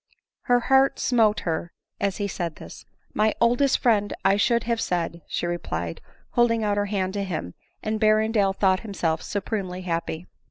Her 0.49 0.61
heart 0.61 0.97
smote 0.97 1.41
her 1.41 1.73
as 1.99 2.17
he 2.17 2.27
said 2.27 2.55
this. 2.55 2.85
"My 3.13 3.35
oldest 3.39 3.77
friend 3.77 4.11
I 4.25 4.35
should 4.35 4.63
have 4.63 4.81
said," 4.81 5.21
she 5.27 5.45
replied, 5.45 6.01
holding 6.31 6.63
out 6.63 6.77
her 6.77 6.81
r 6.85 6.87
hand 6.87 7.13
to 7.13 7.23
him; 7.23 7.53
and 7.83 7.99
Berrendale 8.01 8.53
thought 8.57 8.79
himself 8.79 9.21
supremely 9.21 9.81
happy. 9.81 10.25